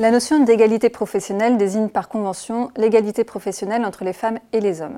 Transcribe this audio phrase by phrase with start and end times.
[0.00, 4.96] La notion d'égalité professionnelle désigne par convention l'égalité professionnelle entre les femmes et les hommes.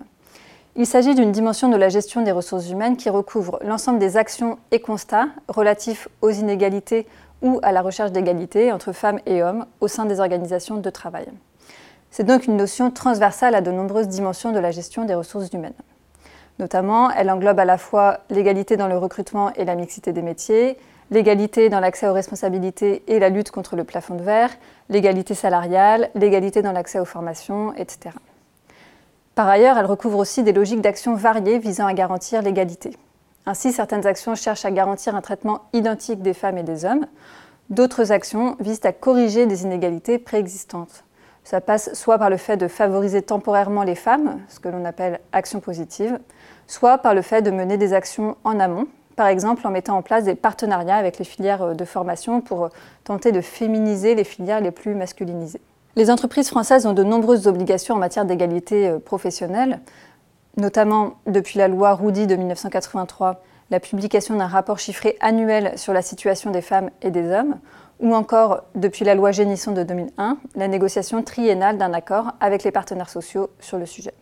[0.77, 4.61] Il s'agit d'une dimension de la gestion des ressources humaines qui recouvre l'ensemble des actions
[4.71, 7.09] et constats relatifs aux inégalités
[7.43, 11.27] ou à la recherche d'égalité entre femmes et hommes au sein des organisations de travail.
[12.13, 15.73] C'est donc une notion transversale à de nombreuses dimensions de la gestion des ressources humaines.
[16.61, 20.79] Notamment, elle englobe à la fois l'égalité dans le recrutement et la mixité des métiers,
[21.13, 24.51] l'égalité dans l'accès aux responsabilités et la lutte contre le plafond de verre,
[24.89, 28.17] l'égalité salariale, l'égalité dans l'accès aux formations, etc.
[29.35, 32.97] Par ailleurs, elle recouvre aussi des logiques d'action variées visant à garantir l'égalité.
[33.45, 37.07] Ainsi, certaines actions cherchent à garantir un traitement identique des femmes et des hommes.
[37.69, 41.05] D'autres actions visent à corriger des inégalités préexistantes.
[41.45, 45.21] Ça passe soit par le fait de favoriser temporairement les femmes, ce que l'on appelle
[45.33, 46.19] action positive,
[46.67, 50.03] soit par le fait de mener des actions en amont, par exemple en mettant en
[50.03, 52.69] place des partenariats avec les filières euh, de formation pour euh,
[53.05, 55.61] tenter de féminiser les filières les plus masculinisées.
[55.97, 59.81] Les entreprises françaises ont de nombreuses obligations en matière d'égalité euh, professionnelle,
[60.57, 66.03] notamment depuis la loi Roudy de 1983, la publication d'un rapport chiffré annuel sur la
[66.03, 67.57] situation des femmes et des hommes,
[68.01, 72.71] ou encore depuis la loi Génisson de 2001, la négociation triennale d'un accord avec les
[72.71, 74.13] partenaires sociaux sur le sujet.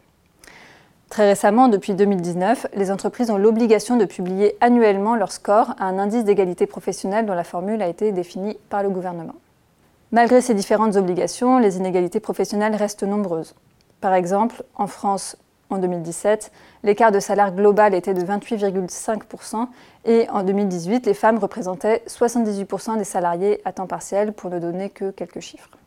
[1.10, 5.98] Très récemment, depuis 2019, les entreprises ont l'obligation de publier annuellement leur score à un
[5.98, 9.34] indice d'égalité professionnelle dont la formule a été définie par le gouvernement.
[10.12, 13.56] Malgré ces différentes obligations, les inégalités professionnelles restent nombreuses.
[14.00, 15.36] Par exemple, en France,
[15.68, 16.52] en 2017,
[16.84, 19.66] l'écart de salaire global était de 28,5%
[20.04, 24.90] et en 2018, les femmes représentaient 78% des salariés à temps partiel, pour ne donner
[24.90, 25.79] que quelques chiffres.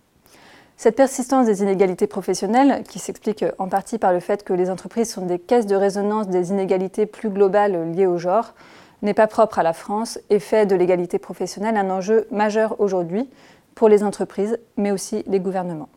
[0.83, 5.13] Cette persistance des inégalités professionnelles, qui s'explique en partie par le fait que les entreprises
[5.13, 8.53] sont des caisses de résonance des inégalités plus globales liées au genre,
[9.01, 13.29] n'est pas propre à la France et fait de l'égalité professionnelle un enjeu majeur aujourd'hui
[13.75, 15.87] pour les entreprises, mais aussi les gouvernements.